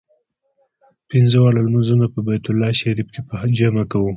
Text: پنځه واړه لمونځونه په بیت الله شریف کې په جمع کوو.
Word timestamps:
پنځه 1.09 1.35
واړه 1.39 1.61
لمونځونه 1.65 2.05
په 2.13 2.19
بیت 2.27 2.45
الله 2.51 2.71
شریف 2.81 3.07
کې 3.13 3.21
په 3.29 3.35
جمع 3.57 3.83
کوو. 3.91 4.09